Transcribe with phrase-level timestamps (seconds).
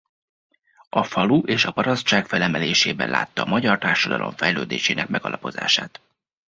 [0.89, 6.01] A falu és a parasztság felemelésében látta a magyar társadalom fejlődésének megalapozását.